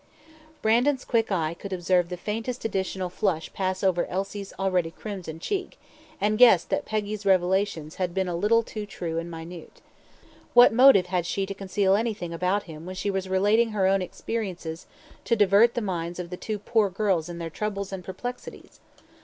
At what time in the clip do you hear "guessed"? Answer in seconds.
6.39-6.71